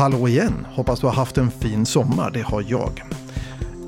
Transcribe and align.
Hallå 0.00 0.28
igen! 0.28 0.66
Hoppas 0.70 1.00
du 1.00 1.06
har 1.06 1.14
haft 1.14 1.38
en 1.38 1.50
fin 1.50 1.86
sommar, 1.86 2.30
det 2.30 2.42
har 2.42 2.64
jag. 2.68 3.02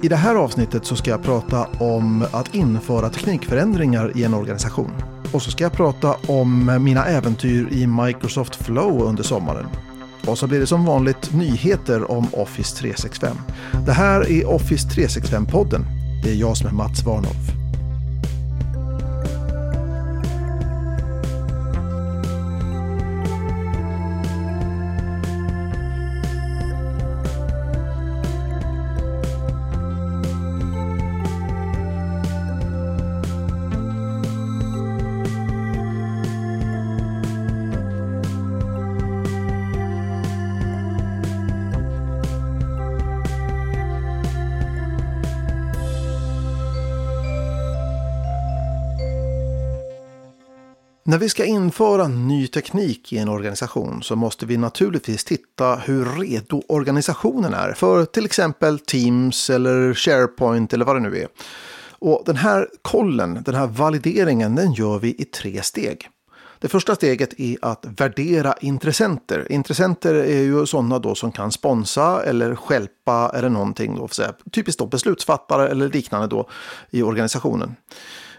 I 0.02 0.08
det 0.08 0.16
här 0.16 0.34
avsnittet 0.34 0.84
så 0.84 0.96
ska 0.96 1.10
jag 1.10 1.22
prata 1.22 1.66
om 1.80 2.24
att 2.32 2.54
införa 2.54 3.08
teknikförändringar 3.08 4.12
i 4.16 4.24
en 4.24 4.34
organisation. 4.34 4.90
Och 5.32 5.42
så 5.42 5.50
ska 5.50 5.64
jag 5.64 5.72
prata 5.72 6.16
om 6.26 6.78
mina 6.80 7.04
äventyr 7.04 7.68
i 7.72 7.86
Microsoft 7.86 8.54
Flow 8.54 9.02
under 9.02 9.22
sommaren. 9.22 9.66
Och 10.26 10.38
så 10.38 10.46
blir 10.46 10.60
det 10.60 10.66
som 10.66 10.84
vanligt 10.84 11.32
nyheter 11.34 12.10
om 12.10 12.26
Office 12.32 12.76
365. 12.76 13.36
Det 13.86 13.92
här 13.92 14.30
är 14.30 14.48
Office 14.48 14.88
365-podden. 14.88 15.84
Det 16.24 16.30
är 16.30 16.34
jag 16.34 16.56
som 16.56 16.68
är 16.68 16.72
Mats 16.72 17.02
Warnhoff. 17.02 17.61
När 51.04 51.18
vi 51.18 51.28
ska 51.28 51.44
införa 51.44 52.08
ny 52.08 52.46
teknik 52.46 53.12
i 53.12 53.18
en 53.18 53.28
organisation 53.28 54.02
så 54.02 54.16
måste 54.16 54.46
vi 54.46 54.56
naturligtvis 54.56 55.24
titta 55.24 55.76
hur 55.76 56.04
redo 56.04 56.62
organisationen 56.68 57.54
är 57.54 57.72
för 57.72 58.04
till 58.04 58.24
exempel 58.24 58.78
Teams 58.78 59.50
eller 59.50 59.94
SharePoint 59.94 60.72
eller 60.72 60.84
vad 60.84 60.96
det 60.96 61.00
nu 61.00 61.18
är. 61.18 61.28
Och 61.90 62.22
den 62.26 62.36
här 62.36 62.68
kollen, 62.82 63.42
den 63.44 63.54
här 63.54 63.66
valideringen, 63.66 64.54
den 64.54 64.72
gör 64.72 64.98
vi 64.98 65.08
i 65.08 65.24
tre 65.24 65.62
steg. 65.62 66.08
Det 66.58 66.68
första 66.68 66.94
steget 66.94 67.40
är 67.40 67.56
att 67.62 67.84
värdera 67.96 68.54
intressenter. 68.60 69.52
Intressenter 69.52 70.14
är 70.14 70.42
ju 70.42 70.66
sådana 70.66 70.98
då 70.98 71.14
som 71.14 71.32
kan 71.32 71.52
sponsra 71.52 72.22
eller 72.22 72.54
skälpa 72.54 73.32
eller 73.34 73.48
någonting. 73.48 73.96
Då, 73.96 74.08
typiskt 74.52 74.78
då 74.78 74.86
beslutsfattare 74.86 75.68
eller 75.68 75.88
liknande 75.88 76.26
då 76.26 76.48
i 76.90 77.02
organisationen. 77.02 77.76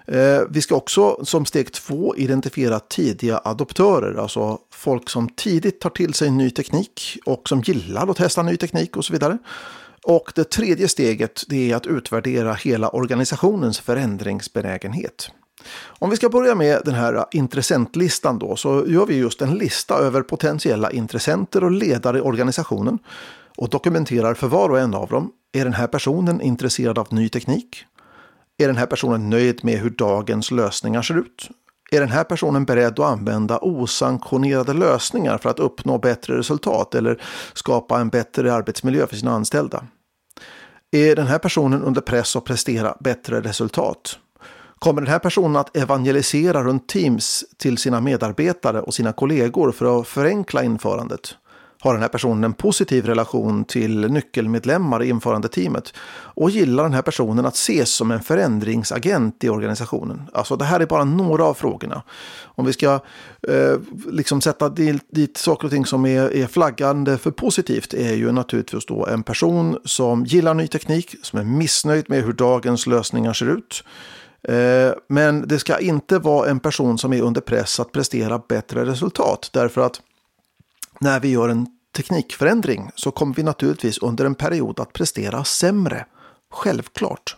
Eh, 0.08 0.42
vi 0.50 0.62
ska 0.62 0.76
också 0.76 1.26
som 1.26 1.46
steg 1.46 1.72
två 1.74 2.16
identifiera 2.16 2.80
tidiga 2.80 3.42
adoptörer, 3.44 4.22
alltså 4.22 4.60
folk 4.74 5.10
som 5.10 5.30
tidigt 5.30 5.82
tar 5.82 5.90
till 5.90 6.14
sig 6.14 6.32
ny 6.32 6.50
teknik 6.50 7.20
och 7.26 7.50
som 7.50 7.62
gillar 7.62 8.08
att 8.08 8.18
testa 8.18 8.44
ny 8.44 8.58
teknik 8.58 8.98
och 8.98 9.06
så 9.06 9.14
vidare. 9.14 9.38
Och 10.04 10.32
det 10.36 10.44
tredje 10.44 10.88
steget 10.88 11.44
det 11.48 11.72
är 11.72 11.76
att 11.76 11.88
utvärdera 11.88 12.54
hela 12.54 12.90
organisationens 12.90 13.80
förändringsbenägenhet. 13.80 15.32
Om 16.00 16.10
vi 16.10 16.16
ska 16.16 16.30
börja 16.30 16.56
med 16.56 16.82
den 16.86 16.94
här 16.94 17.26
intressentlistan 17.32 18.40
då 18.40 18.56
så 18.56 18.86
gör 18.88 19.06
vi 19.06 19.16
just 19.16 19.42
en 19.42 19.58
lista 19.58 19.96
över 19.96 20.22
potentiella 20.22 20.92
intressenter 20.92 21.64
och 21.64 21.72
ledare 21.72 22.18
i 22.18 22.22
organisationen 22.22 23.00
och 23.58 23.70
dokumenterar 23.70 24.34
för 24.34 24.48
var 24.48 24.70
och 24.70 24.80
en 24.80 24.94
av 24.94 25.10
dem. 25.10 25.32
Är 25.54 25.64
den 25.64 25.74
här 25.74 25.88
personen 25.88 26.42
intresserad 26.42 27.00
av 27.00 27.08
ny 27.12 27.30
teknik? 27.30 27.86
Är 28.58 28.68
den 28.68 28.78
här 28.78 28.86
personen 28.86 29.30
nöjd 29.30 29.66
med 29.66 29.80
hur 29.80 29.90
dagens 29.90 30.52
lösningar 30.52 31.02
ser 31.02 31.18
ut? 31.18 31.50
Är 31.92 32.00
den 32.00 32.10
här 32.10 32.24
personen 32.24 32.66
beredd 32.66 33.00
att 33.00 33.12
använda 33.12 33.60
osanktionerade 33.62 34.74
lösningar 34.74 35.38
för 35.38 35.50
att 35.50 35.60
uppnå 35.60 35.98
bättre 35.98 36.38
resultat 36.38 36.96
eller 36.96 37.22
skapa 37.54 38.00
en 38.00 38.10
bättre 38.10 38.54
arbetsmiljö 38.54 39.08
för 39.08 39.16
sina 39.16 39.32
anställda? 39.32 39.88
Är 40.92 41.16
den 41.16 41.28
här 41.28 41.40
personen 41.40 41.84
under 41.84 42.02
press 42.02 42.36
att 42.36 42.44
prestera 42.44 42.98
bättre 43.00 43.42
resultat? 43.42 44.20
Kommer 44.80 45.02
den 45.02 45.12
här 45.12 45.20
personen 45.20 45.56
att 45.56 45.78
evangelisera 45.78 46.64
runt 46.64 46.88
Teams 46.88 47.44
till 47.58 47.78
sina 47.78 48.02
medarbetare 48.02 48.82
och 48.82 48.94
sina 48.94 49.14
kollegor 49.14 49.72
för 49.72 50.00
att 50.00 50.08
förenkla 50.08 50.64
införandet? 50.64 51.36
Har 51.84 51.94
den 51.94 52.02
här 52.02 52.10
personen 52.10 52.44
en 52.44 52.54
positiv 52.54 53.06
relation 53.06 53.66
till 53.66 54.12
nyckelmedlemmar 54.12 55.04
i 55.04 55.10
införandeteamet 55.10 55.94
och 56.14 56.50
gillar 56.50 56.84
den 56.84 56.94
här 56.94 57.02
personen 57.02 57.46
att 57.46 57.56
ses 57.56 57.94
som 57.94 58.12
en 58.12 58.20
förändringsagent 58.20 59.44
i 59.44 59.50
organisationen. 59.50 60.22
Alltså 60.34 60.56
det 60.56 60.66
här 60.66 60.80
är 60.80 60.86
bara 60.86 61.04
några 61.04 61.44
av 61.44 61.54
frågorna. 61.54 62.04
Om 62.44 62.66
vi 62.66 62.74
ska 62.74 63.00
eh, 63.48 63.76
liksom 64.12 64.42
sätta 64.42 64.70
dit, 64.70 65.04
dit 65.12 65.38
saker 65.38 65.66
och 65.66 65.72
ting 65.72 65.86
som 65.86 66.06
är, 66.06 66.34
är 66.34 66.48
flaggande 66.48 67.18
för 67.18 67.32
positivt 67.32 67.94
är 67.94 68.14
ju 68.14 68.32
naturligtvis 68.32 68.86
då 68.86 69.06
en 69.06 69.24
person 69.24 69.80
som 69.86 70.26
gillar 70.26 70.54
ny 70.54 70.68
teknik, 70.68 71.16
som 71.22 71.40
är 71.40 71.44
missnöjd 71.44 72.10
med 72.10 72.24
hur 72.24 72.34
dagens 72.34 72.88
lösningar 72.88 73.34
ser 73.34 73.58
ut. 73.58 73.84
Eh, 74.48 74.94
men 75.10 75.48
det 75.48 75.60
ska 75.60 75.80
inte 75.80 76.20
vara 76.20 76.50
en 76.50 76.60
person 76.60 76.98
som 76.98 77.14
är 77.14 77.22
under 77.22 77.42
press 77.42 77.80
att 77.80 77.92
prestera 77.92 78.42
bättre 78.50 78.86
resultat 78.86 79.50
därför 79.54 79.82
att 79.82 80.02
när 81.04 81.20
vi 81.20 81.30
gör 81.30 81.50
en 81.50 81.68
teknikförändring 81.96 82.92
så 82.96 83.12
kommer 83.12 83.36
vi 83.36 83.44
naturligtvis 83.44 83.98
under 83.98 84.26
en 84.26 84.36
period 84.36 84.80
att 84.80 84.94
prestera 84.94 85.44
sämre. 85.44 86.06
Självklart. 86.52 87.36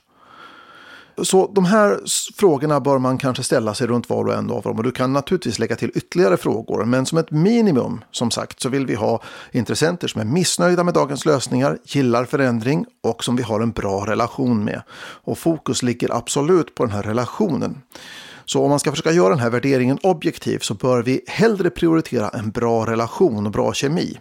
Så 1.24 1.52
de 1.56 1.66
här 1.66 2.00
frågorna 2.36 2.80
bör 2.80 2.98
man 2.98 3.18
kanske 3.18 3.44
ställa 3.44 3.74
sig 3.74 3.88
runt 3.88 4.10
var 4.10 4.26
och 4.26 4.34
en 4.34 4.52
av 4.52 4.62
dem 4.62 4.78
och 4.78 4.84
du 4.84 4.92
kan 4.92 5.14
naturligtvis 5.14 5.60
lägga 5.60 5.76
till 5.76 5.92
ytterligare 5.96 6.38
frågor. 6.38 6.86
Men 6.86 7.06
som 7.06 7.18
ett 7.18 7.32
minimum 7.32 8.04
som 8.12 8.32
sagt 8.32 8.62
så 8.62 8.70
vill 8.70 8.86
vi 8.86 8.96
ha 8.96 9.22
intressenter 9.52 10.08
som 10.08 10.22
är 10.22 10.26
missnöjda 10.26 10.84
med 10.84 10.94
dagens 10.94 11.26
lösningar, 11.26 11.78
gillar 11.84 12.26
förändring 12.26 12.86
och 13.04 13.24
som 13.24 13.36
vi 13.36 13.44
har 13.44 13.62
en 13.62 13.72
bra 13.72 14.06
relation 14.08 14.64
med. 14.64 14.82
Och 15.24 15.38
fokus 15.38 15.84
ligger 15.84 16.18
absolut 16.18 16.76
på 16.76 16.86
den 16.86 16.94
här 16.94 17.04
relationen. 17.04 17.82
Så 18.46 18.64
om 18.64 18.70
man 18.70 18.80
ska 18.80 18.92
försöka 18.92 19.12
göra 19.12 19.30
den 19.30 19.40
här 19.40 19.50
värderingen 19.50 20.00
objektiv 20.04 20.60
så 20.60 20.74
bör 20.74 21.04
vi 21.04 21.22
hellre 21.28 21.70
prioritera 21.70 22.30
en 22.30 22.52
bra 22.52 22.86
relation 22.86 23.46
och 23.46 23.52
bra 23.52 23.74
kemi. 23.74 24.18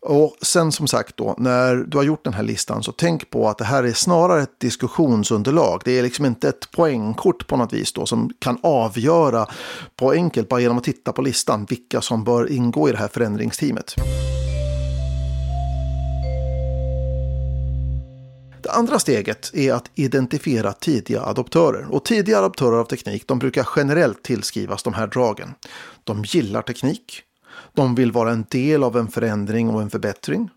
Och 0.00 0.36
sen 0.42 0.72
som 0.72 0.86
sagt 0.86 1.16
då, 1.16 1.34
när 1.38 1.76
du 1.76 1.96
har 1.96 2.04
gjort 2.04 2.24
den 2.24 2.32
här 2.32 2.42
listan 2.42 2.82
så 2.82 2.92
tänk 2.92 3.30
på 3.30 3.48
att 3.48 3.58
det 3.58 3.64
här 3.64 3.84
är 3.84 3.92
snarare 3.92 4.42
ett 4.42 4.60
diskussionsunderlag. 4.60 5.82
Det 5.84 5.98
är 5.98 6.02
liksom 6.02 6.24
inte 6.24 6.48
ett 6.48 6.70
poängkort 6.70 7.46
på 7.46 7.56
något 7.56 7.72
vis 7.72 7.92
då 7.92 8.06
som 8.06 8.30
kan 8.38 8.58
avgöra 8.62 9.46
på 9.96 10.10
enkelt 10.10 10.48
bara 10.48 10.60
genom 10.60 10.78
att 10.78 10.84
titta 10.84 11.12
på 11.12 11.22
listan 11.22 11.66
vilka 11.68 12.00
som 12.00 12.24
bör 12.24 12.52
ingå 12.52 12.88
i 12.88 12.92
det 12.92 12.98
här 12.98 13.08
förändringsteamet. 13.08 13.94
Andra 18.78 18.98
steget 18.98 19.50
är 19.54 19.72
att 19.72 19.90
identifiera 19.94 20.72
tidiga 20.72 21.22
adoptörer. 21.22 21.86
Och 21.94 22.04
tidiga 22.04 22.38
adoptörer 22.38 22.76
av 22.76 22.84
teknik 22.84 23.26
de 23.26 23.38
brukar 23.38 23.68
generellt 23.76 24.22
tillskrivas 24.22 24.82
de 24.82 24.94
här 24.94 25.06
dragen. 25.06 25.54
De 26.04 26.24
gillar 26.24 26.62
teknik. 26.62 27.22
De 27.74 27.94
vill 27.94 28.12
vara 28.12 28.30
en 28.30 28.44
del 28.48 28.84
av 28.84 28.96
en 28.96 29.08
förändring 29.08 29.70
och 29.70 29.82
en 29.82 29.90
förbättring. 29.90 30.50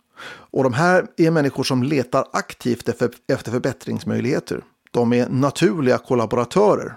Och 0.51 0.63
de 0.63 0.73
här 0.73 1.05
är 1.17 1.31
människor 1.31 1.63
som 1.63 1.83
letar 1.83 2.25
aktivt 2.33 2.89
efter 3.27 3.51
förbättringsmöjligheter. 3.51 4.61
De 4.91 5.13
är 5.13 5.29
naturliga 5.29 5.97
kollaboratörer 5.97 6.95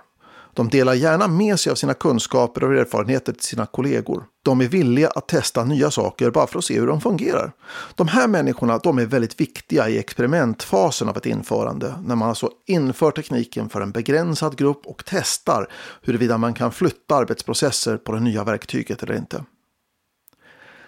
de 0.55 0.69
delar 0.69 0.95
gärna 0.95 1.29
med 1.29 1.61
sig 1.61 1.71
av 1.71 1.75
sina 1.75 1.95
kunskaper 1.95 2.65
och 2.65 2.75
erfarenheter 2.75 3.33
till 3.33 3.43
sina 3.43 3.67
kollegor. 3.67 4.25
De 4.43 4.61
är 4.61 4.69
villiga 4.69 5.09
att 5.09 5.29
testa 5.29 5.65
nya 5.65 5.91
saker 5.91 6.31
bara 6.31 6.47
för 6.47 6.59
att 6.59 6.65
se 6.65 6.81
hur 6.81 6.87
de 6.87 7.01
fungerar. 7.01 7.53
De 7.95 8.09
här 8.09 8.29
människorna 8.29 8.79
de 8.79 8.99
är 8.99 9.07
väldigt 9.07 9.41
viktiga 9.41 9.89
i 9.89 9.99
experimentfasen 9.99 11.09
av 11.09 11.17
ett 11.17 11.27
införande. 11.27 11.95
När 12.07 12.17
man 12.17 12.29
alltså 12.29 12.51
inför 12.67 13.11
tekniken 13.11 13.69
för 13.69 13.81
en 13.81 13.91
begränsad 13.91 14.57
grupp 14.57 14.87
och 14.87 15.03
testar 15.07 15.69
huruvida 16.03 16.39
man 16.39 16.55
kan 16.55 16.73
flytta 16.73 17.15
arbetsprocesser 17.15 17.97
på 17.97 18.13
det 18.13 18.21
nya 18.21 18.45
verktyget 18.45 19.03
eller 19.03 19.17
inte. 19.17 19.45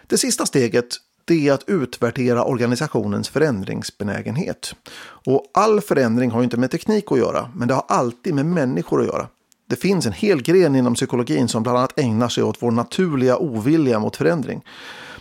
Det 0.06 0.18
sista 0.18 0.46
steget 0.46 0.86
det 1.24 1.48
är 1.48 1.52
att 1.52 1.68
utvärdera 1.68 2.44
organisationens 2.44 3.28
förändringsbenägenhet. 3.28 4.74
Och 5.00 5.50
all 5.54 5.80
förändring 5.80 6.30
har 6.30 6.42
inte 6.42 6.56
med 6.56 6.70
teknik 6.70 7.12
att 7.12 7.18
göra, 7.18 7.50
men 7.54 7.68
det 7.68 7.74
har 7.74 7.84
alltid 7.88 8.34
med 8.34 8.46
människor 8.46 9.00
att 9.00 9.06
göra. 9.06 9.28
Det 9.66 9.76
finns 9.76 10.06
en 10.06 10.12
hel 10.12 10.42
gren 10.42 10.76
inom 10.76 10.94
psykologin 10.94 11.48
som 11.48 11.62
bland 11.62 11.78
annat 11.78 11.98
ägnar 11.98 12.28
sig 12.28 12.44
åt 12.44 12.62
vår 12.62 12.70
naturliga 12.70 13.36
ovilja 13.36 13.98
mot 13.98 14.16
förändring. 14.16 14.64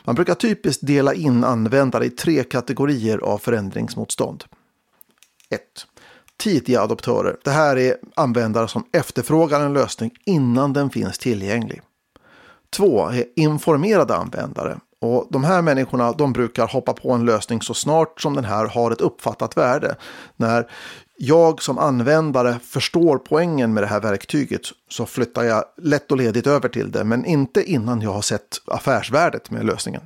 Man 0.04 0.16
brukar 0.16 0.36
typiskt 0.36 0.88
dela 0.88 1.14
in 1.14 1.44
användare 1.44 2.06
i 2.06 2.10
tre 2.10 2.44
kategorier 2.44 3.18
av 3.18 3.38
förändringsmotstånd. 3.38 4.44
1. 5.50 5.62
Tidiga 6.38 6.82
adoptörer. 6.82 7.38
Det 7.44 7.52
här 7.52 7.78
är 7.78 7.98
användare 8.16 8.68
som 8.68 8.86
efterfrågar 8.92 9.62
en 9.62 9.74
lösning 9.74 10.12
innan 10.26 10.74
den 10.74 10.90
finns 10.90 11.18
tillgänglig. 11.18 11.82
2. 12.70 13.10
är 13.10 13.26
informerade 13.36 14.16
användare. 14.16 14.80
Och 15.02 15.28
de 15.30 15.44
här 15.44 15.62
människorna 15.62 16.12
de 16.12 16.34
brukar 16.34 16.68
hoppa 16.68 16.94
på 16.94 17.12
en 17.12 17.26
lösning 17.26 17.62
så 17.62 17.74
snart 17.74 18.22
som 18.22 18.34
den 18.34 18.46
här 18.46 18.66
har 18.66 18.92
ett 18.92 19.02
uppfattat 19.02 19.58
värde. 19.58 19.96
När 20.36 20.70
jag 21.18 21.62
som 21.62 21.78
användare 21.78 22.60
förstår 22.64 23.18
poängen 23.18 23.74
med 23.74 23.84
det 23.84 23.88
här 23.88 24.02
verktyget 24.02 24.62
så 24.90 25.06
flyttar 25.06 25.44
jag 25.44 25.64
lätt 25.78 26.12
och 26.12 26.18
ledigt 26.18 26.48
över 26.48 26.70
till 26.70 26.92
det, 26.92 27.04
men 27.04 27.26
inte 27.26 27.64
innan 27.64 28.02
jag 28.02 28.12
har 28.12 28.22
sett 28.22 28.62
affärsvärdet 28.66 29.52
med 29.52 29.66
lösningen. 29.66 30.02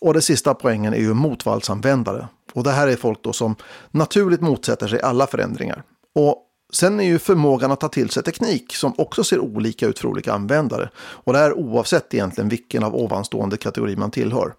Och 0.00 0.14
det 0.14 0.22
sista 0.22 0.54
poängen 0.54 0.94
är 0.94 0.98
ju 0.98 1.14
motvallsanvändare. 1.14 2.28
Och 2.52 2.64
det 2.64 2.70
här 2.70 2.88
är 2.88 2.96
folk 2.96 3.22
då 3.22 3.32
som 3.32 3.56
naturligt 3.90 4.40
motsätter 4.40 4.88
sig 4.88 5.00
alla 5.00 5.26
förändringar. 5.26 5.82
Och 6.14 6.42
sen 6.72 7.00
är 7.00 7.04
ju 7.04 7.18
förmågan 7.18 7.72
att 7.72 7.80
ta 7.80 7.88
till 7.88 8.10
sig 8.10 8.22
teknik 8.22 8.74
som 8.74 8.94
också 8.98 9.24
ser 9.24 9.38
olika 9.38 9.86
ut 9.86 9.98
för 9.98 10.08
olika 10.08 10.32
användare. 10.32 10.90
Och 10.96 11.32
det 11.32 11.38
här 11.38 11.52
oavsett 11.52 12.14
egentligen 12.14 12.48
vilken 12.48 12.84
av 12.84 12.96
ovanstående 12.96 13.56
kategori 13.56 13.96
man 13.96 14.10
tillhör. 14.10 14.54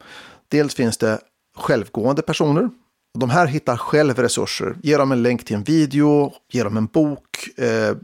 Dels 0.47 0.75
finns 0.75 0.97
det 0.97 1.19
självgående 1.55 2.21
personer. 2.21 2.69
De 3.19 3.29
här 3.29 3.47
hittar 3.47 3.77
själv 3.77 4.15
resurser, 4.15 4.75
ger 4.83 4.97
dem 4.97 5.11
en 5.11 5.23
länk 5.23 5.45
till 5.45 5.55
en 5.55 5.63
video, 5.63 6.33
ger 6.51 6.63
dem 6.63 6.77
en 6.77 6.85
bok, 6.85 7.49
eh, 7.57 7.95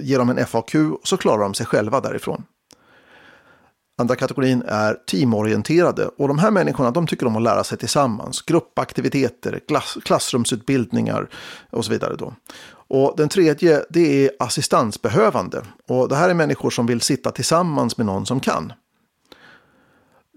ger 0.00 0.18
dem 0.18 0.30
en 0.30 0.46
FAQ 0.46 0.74
så 1.04 1.16
klarar 1.16 1.42
de 1.42 1.54
sig 1.54 1.66
själva 1.66 2.00
därifrån. 2.00 2.44
Andra 3.98 4.16
kategorin 4.16 4.62
är 4.66 4.94
teamorienterade 4.94 6.06
och 6.06 6.28
de 6.28 6.38
här 6.38 6.50
människorna 6.50 6.90
de 6.90 7.06
tycker 7.06 7.26
om 7.26 7.36
att 7.36 7.42
lära 7.42 7.64
sig 7.64 7.78
tillsammans. 7.78 8.42
Gruppaktiviteter, 8.42 9.60
klass, 9.68 9.98
klassrumsutbildningar 10.04 11.28
och 11.70 11.84
så 11.84 11.90
vidare. 11.90 12.16
Då. 12.16 12.34
Och 12.72 13.14
den 13.16 13.28
tredje 13.28 13.84
det 13.90 14.24
är 14.26 14.30
assistansbehövande 14.38 15.62
och 15.88 16.08
det 16.08 16.16
här 16.16 16.28
är 16.28 16.34
människor 16.34 16.70
som 16.70 16.86
vill 16.86 17.00
sitta 17.00 17.30
tillsammans 17.30 17.96
med 17.96 18.06
någon 18.06 18.26
som 18.26 18.40
kan. 18.40 18.72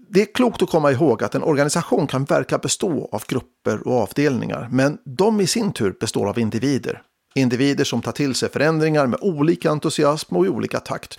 Det 0.08 0.22
är 0.22 0.34
klokt 0.34 0.62
att 0.62 0.70
komma 0.70 0.92
ihåg 0.92 1.24
att 1.24 1.34
en 1.34 1.42
organisation 1.42 2.06
kan 2.06 2.24
verka 2.24 2.58
bestå 2.58 3.08
av 3.12 3.22
grupper 3.28 3.88
och 3.88 4.02
avdelningar, 4.02 4.68
men 4.70 4.98
de 5.04 5.40
i 5.40 5.46
sin 5.46 5.72
tur 5.72 5.96
består 6.00 6.28
av 6.28 6.38
individer. 6.38 7.02
Individer 7.34 7.84
som 7.84 8.02
tar 8.02 8.12
till 8.12 8.34
sig 8.34 8.48
förändringar 8.48 9.06
med 9.06 9.18
olika 9.22 9.70
entusiasm 9.70 10.36
och 10.36 10.46
i 10.46 10.48
olika 10.48 10.80
takt. 10.80 11.18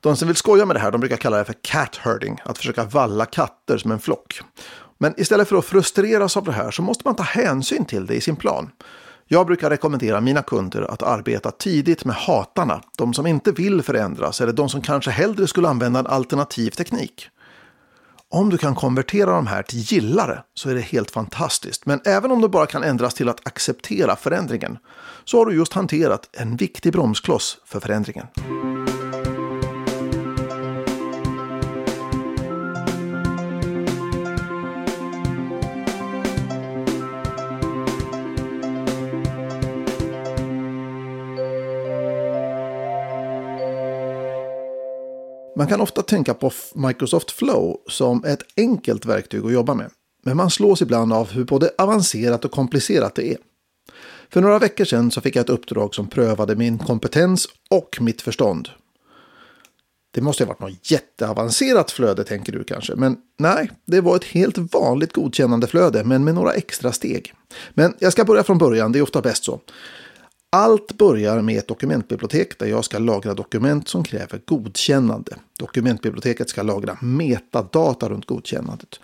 De 0.00 0.16
som 0.16 0.28
vill 0.28 0.36
skoja 0.36 0.66
med 0.66 0.76
det 0.76 0.80
här 0.80 0.90
de 0.90 1.00
brukar 1.00 1.16
kalla 1.16 1.38
det 1.38 1.44
för 1.44 1.54
cat 1.62 1.96
herding, 1.96 2.38
att 2.44 2.58
försöka 2.58 2.84
valla 2.84 3.26
katter 3.26 3.78
som 3.78 3.90
en 3.90 4.00
flock. 4.00 4.40
Men 4.98 5.20
istället 5.20 5.48
för 5.48 5.56
att 5.56 5.64
frustreras 5.64 6.36
av 6.36 6.44
det 6.44 6.52
här 6.52 6.70
så 6.70 6.82
måste 6.82 7.02
man 7.04 7.16
ta 7.16 7.22
hänsyn 7.22 7.84
till 7.84 8.06
det 8.06 8.14
i 8.14 8.20
sin 8.20 8.36
plan. 8.36 8.70
Jag 9.26 9.46
brukar 9.46 9.70
rekommendera 9.70 10.20
mina 10.20 10.42
kunder 10.42 10.82
att 10.82 11.02
arbeta 11.02 11.50
tidigt 11.50 12.04
med 12.04 12.16
hatarna, 12.16 12.82
de 12.96 13.14
som 13.14 13.26
inte 13.26 13.52
vill 13.52 13.82
förändras 13.82 14.40
eller 14.40 14.52
de 14.52 14.68
som 14.68 14.82
kanske 14.82 15.10
hellre 15.10 15.46
skulle 15.46 15.68
använda 15.68 15.98
en 15.98 16.06
alternativ 16.06 16.70
teknik. 16.70 17.28
Om 18.30 18.50
du 18.50 18.58
kan 18.58 18.74
konvertera 18.74 19.30
de 19.30 19.46
här 19.46 19.62
till 19.62 19.78
gillare 19.78 20.42
så 20.54 20.70
är 20.70 20.74
det 20.74 20.80
helt 20.80 21.10
fantastiskt. 21.10 21.86
Men 21.86 22.00
även 22.04 22.30
om 22.30 22.40
det 22.40 22.48
bara 22.48 22.66
kan 22.66 22.82
ändras 22.82 23.14
till 23.14 23.28
att 23.28 23.46
acceptera 23.46 24.16
förändringen 24.16 24.78
så 25.24 25.38
har 25.38 25.46
du 25.46 25.54
just 25.54 25.72
hanterat 25.72 26.28
en 26.32 26.56
viktig 26.56 26.92
bromskloss 26.92 27.58
för 27.64 27.80
förändringen. 27.80 28.26
Man 45.58 45.66
kan 45.66 45.80
ofta 45.80 46.02
tänka 46.02 46.34
på 46.34 46.50
Microsoft 46.74 47.30
Flow 47.30 47.76
som 47.86 48.24
ett 48.24 48.42
enkelt 48.56 49.06
verktyg 49.06 49.44
att 49.44 49.52
jobba 49.52 49.74
med. 49.74 49.90
Men 50.24 50.36
man 50.36 50.50
slås 50.50 50.82
ibland 50.82 51.12
av 51.12 51.30
hur 51.30 51.44
både 51.44 51.70
avancerat 51.78 52.44
och 52.44 52.50
komplicerat 52.50 53.14
det 53.14 53.32
är. 53.32 53.36
För 54.30 54.40
några 54.40 54.58
veckor 54.58 54.84
sedan 54.84 55.10
så 55.10 55.20
fick 55.20 55.36
jag 55.36 55.40
ett 55.40 55.50
uppdrag 55.50 55.94
som 55.94 56.06
prövade 56.06 56.56
min 56.56 56.78
kompetens 56.78 57.48
och 57.70 57.98
mitt 58.00 58.22
förstånd. 58.22 58.68
Det 60.10 60.20
måste 60.20 60.44
ha 60.44 60.48
varit 60.48 60.60
något 60.60 60.90
jätteavancerat 60.90 61.90
flöde 61.90 62.24
tänker 62.24 62.52
du 62.52 62.64
kanske. 62.64 62.94
Men 62.96 63.16
nej, 63.38 63.70
det 63.86 64.00
var 64.00 64.16
ett 64.16 64.24
helt 64.24 64.58
vanligt 64.58 65.12
godkännande 65.12 65.66
flöde 65.66 66.04
men 66.04 66.24
med 66.24 66.34
några 66.34 66.52
extra 66.52 66.92
steg. 66.92 67.34
Men 67.74 67.94
jag 67.98 68.12
ska 68.12 68.24
börja 68.24 68.42
från 68.42 68.58
början, 68.58 68.92
det 68.92 68.98
är 68.98 69.02
ofta 69.02 69.20
bäst 69.20 69.44
så. 69.44 69.60
Allt 70.50 70.98
börjar 70.98 71.42
med 71.42 71.58
ett 71.58 71.68
dokumentbibliotek 71.68 72.58
där 72.58 72.66
jag 72.66 72.84
ska 72.84 72.98
lagra 72.98 73.34
dokument 73.34 73.88
som 73.88 74.04
kräver 74.04 74.40
godkännande. 74.44 75.36
Dokumentbiblioteket 75.58 76.48
ska 76.48 76.62
lagra 76.62 76.98
metadata 77.00 78.08
runt 78.08 78.26
godkännandet. 78.26 79.00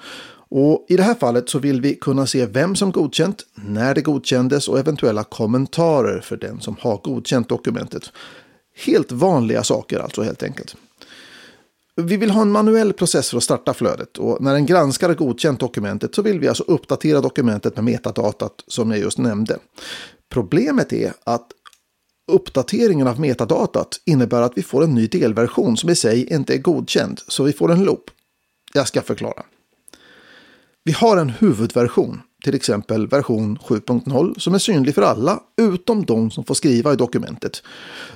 Och 0.48 0.86
I 0.88 0.96
det 0.96 1.02
här 1.02 1.14
fallet 1.14 1.48
så 1.48 1.58
vill 1.58 1.80
vi 1.80 1.94
kunna 1.94 2.26
se 2.26 2.46
vem 2.46 2.76
som 2.76 2.92
godkänt, 2.92 3.46
när 3.54 3.94
det 3.94 4.02
godkändes 4.02 4.68
och 4.68 4.78
eventuella 4.78 5.24
kommentarer 5.24 6.20
för 6.20 6.36
den 6.36 6.60
som 6.60 6.76
har 6.80 6.96
godkänt 6.96 7.48
dokumentet. 7.48 8.12
Helt 8.86 9.12
vanliga 9.12 9.62
saker 9.62 9.98
alltså 9.98 10.22
helt 10.22 10.42
enkelt. 10.42 10.76
Vi 11.96 12.16
vill 12.16 12.30
ha 12.30 12.42
en 12.42 12.52
manuell 12.52 12.92
process 12.92 13.30
för 13.30 13.36
att 13.36 13.42
starta 13.42 13.74
flödet 13.74 14.18
och 14.18 14.42
när 14.42 14.54
en 14.54 14.66
granskare 14.66 15.14
godkänt 15.14 15.60
dokumentet 15.60 16.14
så 16.14 16.22
vill 16.22 16.40
vi 16.40 16.48
alltså 16.48 16.64
uppdatera 16.66 17.20
dokumentet 17.20 17.76
med 17.76 17.84
metadatat 17.84 18.64
som 18.66 18.90
jag 18.90 19.00
just 19.00 19.18
nämnde. 19.18 19.58
Problemet 20.34 20.92
är 20.92 21.12
att 21.24 21.46
uppdateringen 22.32 23.06
av 23.06 23.20
metadatat 23.20 24.00
innebär 24.04 24.42
att 24.42 24.52
vi 24.56 24.62
får 24.62 24.84
en 24.84 24.94
ny 24.94 25.06
delversion 25.06 25.76
som 25.76 25.90
i 25.90 25.96
sig 25.96 26.32
inte 26.32 26.54
är 26.54 26.58
godkänd, 26.58 27.20
så 27.28 27.44
vi 27.44 27.52
får 27.52 27.72
en 27.72 27.84
loop. 27.84 28.10
Jag 28.72 28.88
ska 28.88 29.02
förklara. 29.02 29.42
Vi 30.84 30.92
har 30.92 31.16
en 31.16 31.30
huvudversion, 31.30 32.20
till 32.44 32.54
exempel 32.54 33.06
version 33.06 33.58
7.0, 33.58 34.38
som 34.38 34.54
är 34.54 34.58
synlig 34.58 34.94
för 34.94 35.02
alla 35.02 35.40
utom 35.56 36.04
de 36.04 36.30
som 36.30 36.44
får 36.44 36.54
skriva 36.54 36.92
i 36.92 36.96
dokumentet. 36.96 37.62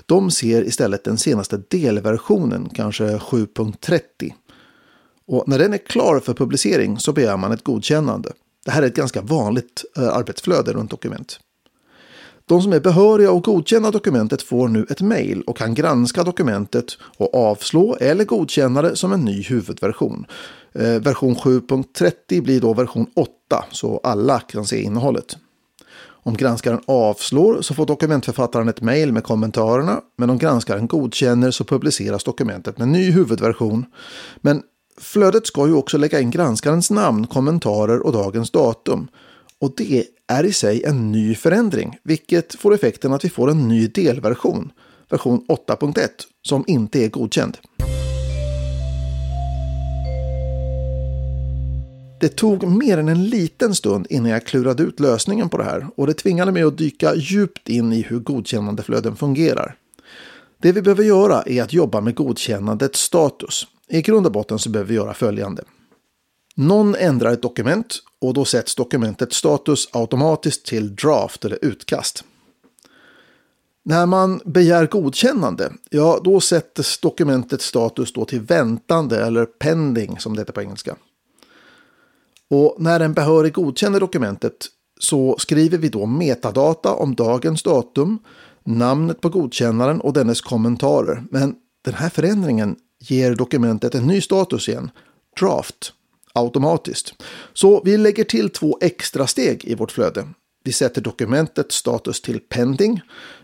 De 0.06 0.31
ser 0.31 0.64
istället 0.64 1.05
den 1.05 1.19
senaste 1.19 1.62
delversionen, 1.69 2.69
kanske 2.75 3.05
7.30. 3.05 4.00
Och 5.26 5.49
när 5.49 5.59
den 5.59 5.75
är 5.75 5.79
klar 5.79 6.21
för 6.21 6.35
publicering 6.35 6.99
så 6.99 7.12
begär 7.12 7.37
man 7.37 7.53
ett 7.53 7.64
godkännande. 7.64 8.32
Det 8.64 8.71
här 8.71 8.82
är 8.82 8.87
ett 8.87 8.97
ganska 8.97 9.21
vanligt 9.21 9.85
eh, 9.97 10.09
arbetsflöde 10.09 10.73
runt 10.73 10.91
dokument. 10.91 11.41
De 12.49 12.62
som 12.62 12.73
är 12.73 12.81
behöriga 12.81 13.33
att 13.33 13.45
godkänna 13.45 13.91
dokumentet 13.91 14.43
får 14.43 14.69
nu 14.69 14.87
ett 14.91 15.00
mejl 15.00 15.43
och 15.43 15.56
kan 15.56 15.75
granska 15.75 16.25
dokumentet 16.25 16.99
och 17.17 17.35
avslå 17.35 17.97
eller 18.00 18.25
godkänna 18.25 18.83
det 18.83 18.97
som 18.97 19.12
en 19.12 19.25
ny 19.25 19.43
huvudversion. 19.43 20.27
Eh, 20.73 21.00
version 21.00 21.35
7.30 21.35 22.43
blir 22.43 22.61
då 22.61 22.75
version 22.75 23.06
8 23.17 23.65
så 23.71 24.00
alla 24.03 24.41
kan 24.41 24.65
se 24.65 24.83
innehållet. 24.83 25.37
Om 26.00 26.37
granskaren 26.37 26.81
avslår 26.87 27.62
så 27.62 27.75
får 27.75 27.87
dokumentförfattaren 27.87 28.69
ett 28.69 28.81
mejl 28.81 29.12
med 29.12 29.25
kommentarerna 29.25 30.00
men 30.17 30.31
om 30.31 30.39
granskaren 30.39 30.87
godkänner 30.87 31.50
så 31.50 31.65
publiceras 31.65 32.25
dokumentet 32.25 32.79
med 32.79 32.89
ny 32.89 33.11
huvudversion. 33.11 33.87
Men 34.41 34.62
flödet 35.00 35.47
ska 35.47 35.67
ju 35.67 35.75
också 35.75 35.99
lägga 35.99 36.21
in 36.21 36.31
granskarens 36.31 36.90
namn, 36.90 37.26
kommentarer 37.26 38.07
och 38.07 38.12
dagens 38.12 38.50
datum. 38.50 39.09
Och 39.61 39.75
det 39.77 40.05
är 40.27 40.45
i 40.45 40.53
sig 40.53 40.85
en 40.85 41.12
ny 41.12 41.35
förändring, 41.35 41.99
vilket 42.03 42.55
får 42.55 42.75
effekten 42.75 43.12
att 43.12 43.25
vi 43.25 43.29
får 43.29 43.50
en 43.50 43.69
ny 43.69 43.87
delversion, 43.87 44.73
version 45.11 45.45
8.1, 45.49 46.09
som 46.43 46.65
inte 46.67 47.05
är 47.05 47.09
godkänd. 47.09 47.59
Det 52.21 52.29
tog 52.29 52.69
mer 52.69 52.99
än 52.99 53.09
en 53.09 53.25
liten 53.25 53.75
stund 53.75 54.07
innan 54.11 54.31
jag 54.31 54.47
klurade 54.47 54.83
ut 54.83 55.00
lösningen 55.00 55.49
på 55.49 55.59
det 55.59 55.65
här 55.65 55.87
och 55.97 56.07
det 56.07 56.15
tvingade 56.15 56.53
mig 56.53 56.62
att 56.62 56.79
dyka 56.79 57.15
djupt 57.15 57.69
in 57.69 57.93
i 57.93 58.03
hur 58.03 58.19
godkännandeflöden 58.19 59.17
fungerar. 59.17 59.77
Det 60.59 60.73
vi 60.73 60.83
behöver 60.83 61.05
göra 61.05 61.43
är 61.43 61.62
att 61.62 61.73
jobba 61.73 62.00
med 62.00 62.15
godkännandets 62.15 63.00
status. 63.00 63.67
I 63.88 64.03
grund 64.03 64.27
och 64.27 64.33
botten 64.33 64.59
så 64.59 64.71
behöver 64.71 64.88
vi 64.88 64.95
göra 64.95 65.15
följande. 65.15 65.65
Någon 66.55 66.95
ändrar 66.95 67.33
ett 67.33 67.43
dokument 67.43 68.03
och 68.20 68.34
då 68.34 68.44
sätts 68.44 68.75
dokumentets 68.75 69.37
status 69.37 69.88
automatiskt 69.92 70.66
till 70.66 70.96
draft 70.96 71.44
eller 71.44 71.64
utkast. 71.64 72.25
När 73.84 74.06
man 74.06 74.40
begär 74.44 74.87
godkännande, 74.87 75.72
ja 75.90 76.20
då 76.25 76.40
sätts 76.40 76.98
dokumentets 77.00 77.64
status 77.64 78.12
då 78.12 78.25
till 78.25 78.40
väntande 78.40 79.25
eller 79.25 79.46
pending 79.46 80.18
som 80.18 80.34
det 80.34 80.40
heter 80.40 80.52
på 80.52 80.62
engelska. 80.62 80.96
Och 82.50 82.76
när 82.78 83.00
en 83.00 83.12
behörig 83.12 83.52
godkänner 83.52 84.00
dokumentet 84.00 84.66
så 85.00 85.37
skriver 85.38 85.78
vi 85.78 85.88
då 85.88 86.06
metadata 86.06 86.94
om 86.94 87.14
dagens 87.14 87.62
datum, 87.62 88.18
namnet 88.64 89.20
på 89.20 89.28
godkännaren 89.28 90.00
och 90.00 90.12
dennes 90.12 90.40
kommentarer. 90.40 91.25
Men 91.30 91.54
den 91.84 91.94
här 91.94 92.08
förändringen 92.08 92.76
ger 93.00 93.34
dokumentet 93.34 93.94
en 93.94 94.06
ny 94.06 94.20
status 94.20 94.68
igen, 94.68 94.90
draft 95.40 95.92
automatiskt. 96.38 97.14
Så 97.54 97.83
vi 97.85 97.97
lägger 97.97 98.25
till 98.25 98.50
två 98.50 98.78
extra 98.80 99.26
steg 99.26 99.64
i 99.64 99.75
vårt 99.75 99.92
flöde. 99.92 100.28
Vi 100.64 100.73
sätter 100.73 101.00
dokumentet 101.00 101.73
status 101.73 102.21
till 102.21 102.40
pending 102.40 103.00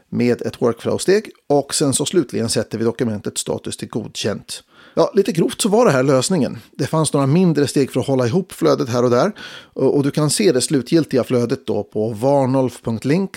med 0.09 0.43
ett 0.43 0.63
workflow-steg 0.63 1.31
och 1.49 1.75
sen 1.75 1.93
så 1.93 2.07
slutligen 2.07 2.49
sätter 2.49 2.79
vi 2.79 2.85
dokumentet 2.85 3.39
status 3.39 3.77
till 3.77 3.89
godkänt. 3.89 4.63
Ja, 4.95 5.13
lite 5.15 5.33
grovt 5.33 5.61
så 5.61 5.69
var 5.69 5.85
det 5.87 5.91
här 5.91 6.03
lösningen. 6.03 6.59
Det 6.73 6.87
fanns 6.87 7.13
några 7.13 7.27
mindre 7.27 7.67
steg 7.67 7.93
för 7.93 8.01
att 8.01 8.07
hålla 8.07 8.27
ihop 8.27 8.53
flödet 8.53 8.89
här 8.89 9.05
och 9.05 9.11
där. 9.11 9.33
Och 9.73 10.03
du 10.03 10.11
kan 10.11 10.31
se 10.31 10.53
det 10.53 10.61
slutgiltiga 10.61 11.25
flödet 11.25 11.67
då 11.67 11.83
på 11.83 12.09
varnolf.link 12.09 13.37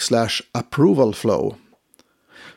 approvalflow. 0.52 1.56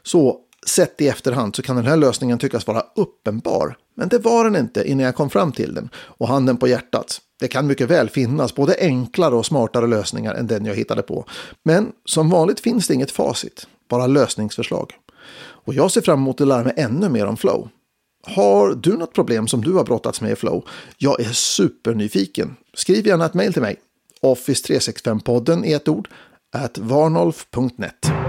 Så 0.03 0.41
sett 0.67 1.01
i 1.01 1.09
efterhand 1.09 1.57
så 1.57 1.63
kan 1.63 1.77
den 1.77 1.87
här 1.87 1.97
lösningen 1.97 2.39
tyckas 2.39 2.67
vara 2.67 2.85
uppenbar. 2.97 3.77
Men 3.95 4.09
det 4.09 4.19
var 4.19 4.45
den 4.45 4.57
inte 4.57 4.89
innan 4.89 5.07
jag 5.07 5.15
kom 5.15 5.31
fram 5.31 5.53
till 5.53 5.75
den. 5.75 5.89
Och 5.95 6.29
handen 6.29 6.57
på 6.57 6.69
hjärtat. 6.69 7.21
Det 7.41 7.49
kan 7.49 7.67
mycket 7.67 7.91
väl 7.91 8.11
finnas 8.11 8.55
både 8.55 8.77
enklare 8.81 9.35
och 9.35 9.47
smartare 9.47 9.87
lösningar 9.87 10.35
än 10.35 10.47
den 10.47 10.65
jag 10.65 10.75
hittade 10.75 11.03
på. 11.03 11.25
Men 11.63 11.93
som 12.05 12.31
vanligt 12.31 12.61
finns 12.61 12.89
det 12.89 12.95
inget 12.95 13.11
facit, 13.11 13.67
bara 13.89 14.07
lösningsförslag. 14.07 14.93
Och 15.41 15.75
jag 15.75 15.91
ser 15.91 16.01
fram 16.01 16.19
emot 16.19 16.41
att 16.41 16.49
lära 16.49 16.65
mig 16.65 16.75
ännu 16.77 17.09
mer 17.09 17.27
om 17.27 17.37
Flow. 17.37 17.69
Har 18.27 18.75
du 18.75 18.97
något 18.97 19.15
problem 19.15 19.49
som 19.49 19.65
du 19.65 19.73
har 19.73 19.85
brottats 19.85 20.21
med 20.21 20.33
i 20.33 20.37
Flow? 20.37 20.65
Jag 20.99 21.21
är 21.21 21.33
supernyfiken. 21.33 22.57
Skriv 22.75 23.07
gärna 23.07 23.27
ett 23.27 23.35
mejl 23.35 23.53
till 23.53 23.63
mig. 23.63 23.77
Office 24.21 24.73
365-podden 24.73 25.65
i 25.65 25.73
ett 25.73 25.89
ord, 25.89 26.09
at 26.53 26.79
varnolf.net. 26.79 28.20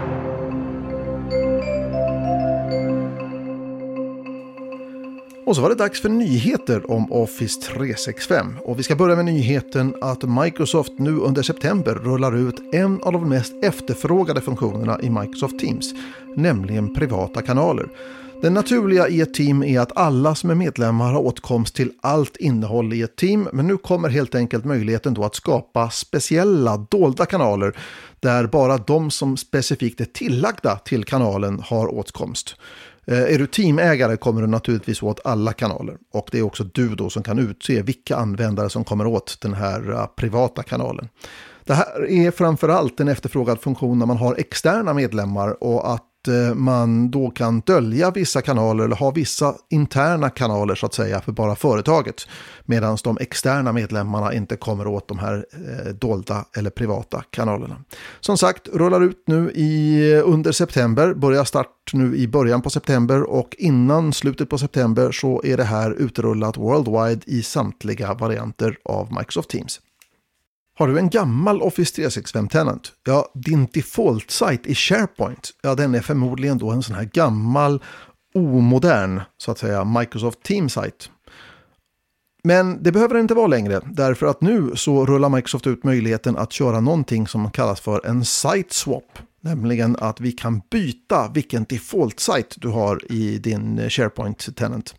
Och 5.52 5.56
så 5.56 5.62
var 5.62 5.70
det 5.70 5.76
dags 5.76 6.02
för 6.02 6.10
nyheter 6.10 6.92
om 6.92 7.12
Office 7.12 7.62
365. 7.62 8.58
Och 8.66 8.80
vi 8.80 8.84
ska 8.84 8.96
börja 8.96 9.16
med 9.16 9.26
nyheten 9.26 9.96
att 10.02 10.24
Microsoft 10.24 10.92
nu 10.98 11.18
under 11.18 11.42
september 11.44 11.96
rullar 11.96 12.36
ut 12.36 12.74
en 12.74 13.02
av 13.02 13.14
de 13.14 13.30
mest 13.30 13.54
efterfrågade 13.64 14.42
funktionerna 14.42 15.02
i 15.02 15.10
Microsoft 15.10 15.60
Teams, 15.60 15.94
nämligen 16.36 16.96
privata 16.96 17.42
kanaler. 17.42 17.90
Det 18.42 18.50
naturliga 18.50 19.08
i 19.08 19.22
ett 19.22 19.34
team 19.34 19.64
är 19.64 19.80
att 19.80 19.98
alla 19.98 20.36
som 20.36 20.50
är 20.50 20.56
medlemmar 20.56 21.14
har 21.14 21.22
åtkomst 21.22 21.76
till 21.76 21.92
allt 22.02 22.38
innehåll 22.38 22.94
i 22.94 23.02
ett 23.02 23.16
team, 23.16 23.48
men 23.54 23.68
nu 23.68 23.78
kommer 23.78 24.10
helt 24.10 24.36
enkelt 24.36 24.66
möjligheten 24.66 25.14
då 25.14 25.24
att 25.24 25.36
skapa 25.36 25.90
speciella 25.90 26.78
dolda 26.78 27.26
kanaler 27.26 27.78
där 28.20 28.48
bara 28.48 28.78
de 28.78 29.12
som 29.12 29.38
specifikt 29.38 30.02
är 30.02 30.06
tillagda 30.06 30.76
till 30.76 31.04
kanalen 31.04 31.62
har 31.66 31.94
åtkomst. 31.94 32.56
Eh, 33.06 33.34
är 33.34 33.38
du 33.38 33.48
teamägare 33.48 34.18
kommer 34.18 34.42
du 34.42 34.48
naturligtvis 34.48 35.04
åt 35.04 35.20
alla 35.26 35.54
kanaler 35.54 35.98
och 36.14 36.30
det 36.32 36.40
är 36.40 36.44
också 36.44 36.64
du 36.64 36.96
då 36.96 37.10
som 37.10 37.24
kan 37.24 37.40
utse 37.40 37.82
vilka 37.82 38.16
användare 38.16 38.70
som 38.70 38.84
kommer 38.84 39.08
åt 39.08 39.38
den 39.42 39.54
här 39.54 39.92
eh, 39.92 40.06
privata 40.06 40.64
kanalen. 40.64 41.10
Det 41.66 41.74
här 41.74 42.10
är 42.10 42.32
framförallt 42.32 43.00
en 43.00 43.08
efterfrågad 43.08 43.62
funktion 43.62 44.00
när 44.00 44.06
man 44.06 44.18
har 44.18 44.36
externa 44.36 44.94
medlemmar 44.94 45.64
och 45.64 45.94
att 45.94 46.11
Eh, 46.28 46.56
man 46.56 47.12
då 47.12 47.30
kan 47.30 47.60
dölja 47.60 48.12
vissa 48.12 48.42
kanaler 48.42 48.84
eller 48.84 48.96
ha 48.96 49.12
vissa 49.12 49.56
interna 49.70 50.30
kanaler 50.30 50.76
så 50.76 50.86
att 50.86 50.94
säga 50.94 51.22
för 51.22 51.32
bara 51.32 51.56
företaget. 51.56 52.28
Medan 52.66 52.98
de 53.04 53.18
externa 53.22 53.72
medlemmarna 53.72 54.34
inte 54.34 54.56
kommer 54.56 54.88
åt 54.88 55.08
de 55.08 55.20
här 55.20 55.46
eh, 55.54 55.94
dolda 55.94 56.46
eller 56.58 56.70
privata 56.70 57.24
kanalerna. 57.30 57.76
Som 58.20 58.38
sagt, 58.38 58.68
rullar 58.68 59.02
ut 59.02 59.24
nu 59.28 59.52
i, 59.52 60.12
eh, 60.14 60.30
under 60.30 60.52
september, 60.52 61.14
börjar 61.14 61.44
start 61.44 61.68
nu 61.94 62.16
i 62.16 62.28
början 62.28 62.62
på 62.62 62.70
september 62.70 63.24
och 63.24 63.56
innan 63.58 64.14
slutet 64.14 64.50
på 64.50 64.58
september 64.58 65.12
så 65.12 65.42
är 65.46 65.58
det 65.58 65.64
här 65.64 65.92
utrullat 65.92 66.58
worldwide 66.58 67.22
i 67.26 67.44
samtliga 67.44 68.14
varianter 68.14 68.78
av 68.86 69.14
Microsoft 69.14 69.50
Teams. 69.50 69.80
Har 70.78 70.88
du 70.88 70.98
en 70.98 71.10
gammal 71.10 71.62
Office 71.62 72.02
365-tenant? 72.02 72.92
Ja, 73.04 73.32
din 73.34 73.68
default-sajt 73.68 74.68
i 74.68 74.76
SharePoint, 74.76 75.50
ja 75.62 75.76
den 75.76 75.96
är 75.96 76.02
förmodligen 76.02 76.58
då 76.58 76.72
en 76.72 76.84
sån 76.84 76.96
här 76.96 77.10
gammal, 77.14 77.84
omodern, 78.36 79.22
så 79.38 79.52
att 79.52 79.58
säga, 79.58 79.84
Microsoft 79.84 80.44
Teams-sajt. 80.44 81.10
Men 82.44 82.84
det 82.84 82.92
behöver 82.92 83.14
det 83.14 83.22
inte 83.22 83.34
vara 83.34 83.48
längre, 83.48 83.82
därför 83.86 84.26
att 84.26 84.42
nu 84.42 84.72
så 84.76 85.06
rullar 85.06 85.30
Microsoft 85.30 85.68
ut 85.68 85.84
möjligheten 85.84 86.38
att 86.38 86.52
köra 86.52 86.80
någonting 86.80 87.28
som 87.28 87.52
kallas 87.52 87.80
för 87.80 88.06
en 88.06 88.26
site 88.26 88.76
swap. 88.76 89.20
Nämligen 89.44 89.96
att 90.00 90.22
vi 90.22 90.32
kan 90.32 90.62
byta 90.72 91.32
vilken 91.34 91.66
default-sajt 91.66 92.56
du 92.58 92.68
har 92.68 93.12
i 93.12 93.38
din 93.38 93.90
SharePoint-tenant. 93.90 94.96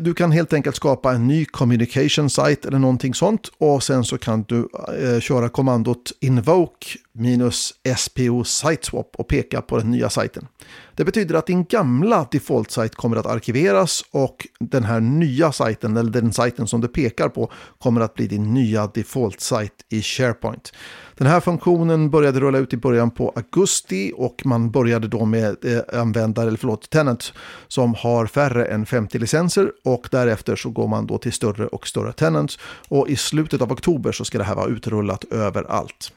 Du 0.00 0.14
kan 0.14 0.32
helt 0.32 0.52
enkelt 0.52 0.76
skapa 0.76 1.12
en 1.12 1.26
ny 1.26 1.44
communication 1.44 2.30
site 2.30 2.68
eller 2.68 2.78
någonting 2.78 3.14
sånt 3.14 3.50
och 3.58 3.82
sen 3.82 4.04
så 4.04 4.18
kan 4.18 4.42
du 4.42 4.68
eh, 4.98 5.20
köra 5.20 5.48
kommandot 5.48 6.12
invoke 6.20 6.86
minus 7.18 7.74
SPO 7.96 8.44
siteswap 8.44 9.16
och 9.16 9.28
peka 9.28 9.62
på 9.62 9.76
den 9.78 9.90
nya 9.90 10.10
sajten. 10.10 10.46
Det 10.94 11.04
betyder 11.04 11.34
att 11.34 11.46
din 11.46 11.64
gamla 11.64 12.28
default 12.30 12.70
site 12.70 12.96
kommer 12.96 13.16
att 13.16 13.26
arkiveras 13.26 14.04
och 14.10 14.46
den 14.60 14.84
här 14.84 15.00
nya 15.00 15.52
sajten 15.52 15.96
eller 15.96 16.10
den 16.10 16.32
sajten 16.32 16.66
som 16.66 16.80
du 16.80 16.88
pekar 16.88 17.28
på 17.28 17.52
kommer 17.78 18.00
att 18.00 18.14
bli 18.14 18.26
din 18.26 18.54
nya 18.54 18.86
default 18.86 19.40
site 19.40 19.74
i 19.88 20.02
SharePoint. 20.02 20.72
Den 21.16 21.26
här 21.26 21.40
funktionen 21.40 22.10
började 22.10 22.40
rulla 22.40 22.58
ut 22.58 22.72
i 22.72 22.76
början 22.76 23.10
på 23.10 23.32
augusti 23.36 24.12
och 24.16 24.42
man 24.44 24.70
började 24.70 25.08
då 25.08 25.24
med 25.24 25.56
eh, 25.64 26.00
användare, 26.00 26.46
eller 26.48 26.58
förlåt, 26.58 26.90
tenant 26.90 27.32
som 27.68 27.94
har 27.94 28.26
färre 28.26 28.66
än 28.66 28.86
50 28.86 29.18
licenser 29.18 29.72
och 29.84 30.08
därefter 30.10 30.56
så 30.56 30.70
går 30.70 30.88
man 30.88 31.06
då 31.06 31.18
till 31.18 31.32
större 31.32 31.66
och 31.66 31.86
större 31.86 32.12
tenants 32.12 32.58
och 32.88 33.08
i 33.08 33.16
slutet 33.16 33.62
av 33.62 33.72
oktober 33.72 34.12
så 34.12 34.24
ska 34.24 34.38
det 34.38 34.44
här 34.44 34.54
vara 34.54 34.68
utrullat 34.68 35.24
överallt. 35.24 36.12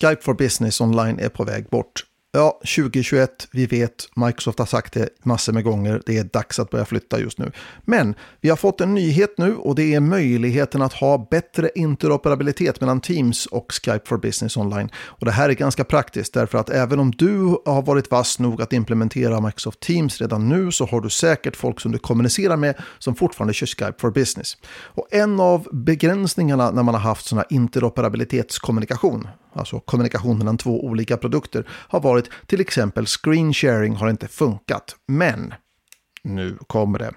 Skype 0.00 0.22
for 0.22 0.34
Business 0.34 0.80
online 0.80 1.18
är 1.18 1.28
på 1.28 1.44
väg 1.44 1.68
bort. 1.68 2.04
Ja, 2.34 2.60
2021, 2.60 3.48
vi 3.52 3.66
vet, 3.66 4.08
Microsoft 4.16 4.58
har 4.58 4.66
sagt 4.66 4.92
det 4.92 5.08
massor 5.22 5.52
med 5.52 5.64
gånger, 5.64 6.02
det 6.06 6.18
är 6.18 6.24
dags 6.24 6.58
att 6.58 6.70
börja 6.70 6.84
flytta 6.84 7.20
just 7.20 7.38
nu. 7.38 7.52
Men 7.84 8.14
vi 8.40 8.48
har 8.48 8.56
fått 8.56 8.80
en 8.80 8.94
nyhet 8.94 9.38
nu 9.38 9.56
och 9.56 9.74
det 9.74 9.94
är 9.94 10.00
möjligheten 10.00 10.82
att 10.82 10.92
ha 10.92 11.28
bättre 11.30 11.70
interoperabilitet 11.74 12.80
mellan 12.80 13.00
Teams 13.00 13.46
och 13.46 13.72
Skype 13.72 14.00
for 14.04 14.18
Business 14.18 14.56
online. 14.56 14.90
Och 14.96 15.26
det 15.26 15.32
här 15.32 15.48
är 15.48 15.52
ganska 15.52 15.84
praktiskt 15.84 16.34
därför 16.34 16.58
att 16.58 16.70
även 16.70 17.00
om 17.00 17.10
du 17.10 17.36
har 17.64 17.82
varit 17.82 18.10
vass 18.10 18.38
nog 18.38 18.62
att 18.62 18.72
implementera 18.72 19.40
Microsoft 19.40 19.80
Teams 19.80 20.20
redan 20.20 20.48
nu 20.48 20.72
så 20.72 20.86
har 20.86 21.00
du 21.00 21.10
säkert 21.10 21.56
folk 21.56 21.80
som 21.80 21.92
du 21.92 21.98
kommunicerar 21.98 22.56
med 22.56 22.74
som 22.98 23.14
fortfarande 23.14 23.54
kör 23.54 23.66
Skype 23.66 23.94
for 23.98 24.10
Business. 24.10 24.56
Och 24.66 25.06
en 25.10 25.40
av 25.40 25.68
begränsningarna 25.72 26.70
när 26.70 26.82
man 26.82 26.94
har 26.94 27.02
haft 27.02 27.26
sådana 27.26 27.44
interoperabilitetskommunikation, 27.50 29.28
alltså 29.54 29.80
kommunikation 29.80 30.38
mellan 30.38 30.58
två 30.58 30.84
olika 30.84 31.16
produkter, 31.16 31.68
har 31.70 32.00
varit 32.00 32.30
till 32.46 32.60
exempel 32.60 33.06
screen 33.06 33.52
sharing 33.52 33.96
har 33.96 34.10
inte 34.10 34.28
funkat. 34.28 34.96
Men 35.08 35.54
nu 36.24 36.58
kommer 36.66 36.98
det. 36.98 37.12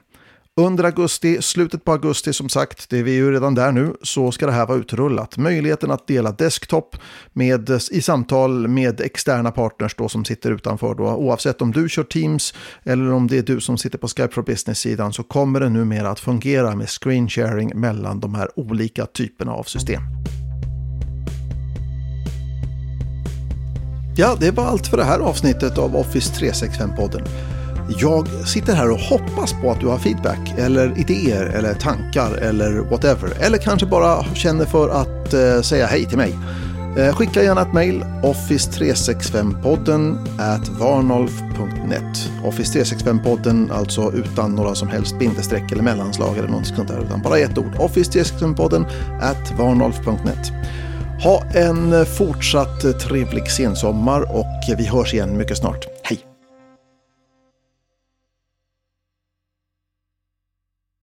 Under 0.61 0.83
augusti, 0.83 1.41
slutet 1.41 1.85
på 1.85 1.91
augusti 1.91 2.33
som 2.33 2.49
sagt, 2.49 2.89
det 2.89 2.99
är 2.99 3.03
vi 3.03 3.11
ju 3.11 3.31
redan 3.31 3.55
där 3.55 3.71
nu, 3.71 3.95
så 4.01 4.31
ska 4.31 4.45
det 4.45 4.51
här 4.51 4.65
vara 4.65 4.77
utrullat. 4.77 5.37
Möjligheten 5.37 5.91
att 5.91 6.07
dela 6.07 6.31
desktop 6.31 6.95
med, 7.33 7.69
i 7.91 8.01
samtal 8.01 8.67
med 8.67 9.01
externa 9.01 9.51
partners 9.51 9.95
då 9.95 10.09
som 10.09 10.25
sitter 10.25 10.51
utanför 10.51 10.95
då. 10.95 11.03
Oavsett 11.03 11.61
om 11.61 11.71
du 11.71 11.89
kör 11.89 12.03
Teams 12.03 12.53
eller 12.83 13.11
om 13.11 13.27
det 13.27 13.37
är 13.37 13.43
du 13.43 13.61
som 13.61 13.77
sitter 13.77 13.97
på 13.97 14.07
Skype 14.07 14.33
for 14.33 14.43
Business-sidan 14.43 15.13
så 15.13 15.23
kommer 15.23 15.59
det 15.59 15.69
numera 15.69 16.09
att 16.09 16.19
fungera 16.19 16.75
med 16.75 16.89
screen 16.89 17.29
sharing 17.29 17.79
mellan 17.79 18.19
de 18.19 18.35
här 18.35 18.59
olika 18.59 19.05
typerna 19.05 19.51
av 19.51 19.63
system. 19.63 20.01
Ja, 24.17 24.35
det 24.39 24.51
var 24.51 24.65
allt 24.65 24.87
för 24.87 24.97
det 24.97 25.03
här 25.03 25.19
avsnittet 25.19 25.77
av 25.77 25.95
Office 25.95 26.33
365-podden. 26.33 27.27
Jag 27.99 28.27
sitter 28.27 28.73
här 28.73 28.91
och 28.91 28.99
hoppas 28.99 29.53
på 29.61 29.71
att 29.71 29.79
du 29.79 29.87
har 29.87 29.97
feedback 29.97 30.53
eller 30.57 30.99
idéer 30.99 31.45
eller 31.45 31.73
tankar 31.73 32.37
eller 32.37 32.79
whatever. 32.79 33.29
Eller 33.39 33.57
kanske 33.57 33.85
bara 33.85 34.23
känner 34.23 34.65
för 34.65 34.89
att 34.89 35.33
eh, 35.33 35.61
säga 35.61 35.85
hej 35.85 36.05
till 36.05 36.17
mig. 36.17 36.37
Eh, 36.97 37.15
skicka 37.15 37.43
gärna 37.43 37.61
ett 37.61 37.73
mejl, 37.73 38.03
office365podden 38.23 40.17
at 40.39 40.69
varnolf.net. 40.69 42.29
Office 42.43 42.79
365-podden 42.79 43.71
alltså 43.71 44.13
utan 44.13 44.55
några 44.55 44.75
som 44.75 44.87
helst 44.87 45.19
bindestreck 45.19 45.71
eller 45.71 45.83
mellanslag 45.83 46.37
eller 46.37 46.49
något 46.49 46.67
sånt 46.67 46.87
där, 46.87 47.03
utan 47.05 47.21
bara 47.21 47.37
ett 47.37 47.57
ord. 47.57 47.75
Office365podden 47.75 48.85
at 49.21 49.59
varnolf.net. 49.59 50.51
Ha 51.23 51.43
en 51.53 52.05
fortsatt 52.05 52.99
trevlig 52.99 53.51
sensommar 53.51 54.35
och 54.35 54.77
vi 54.77 54.85
hörs 54.85 55.13
igen 55.13 55.37
mycket 55.37 55.57
snart. 55.57 55.94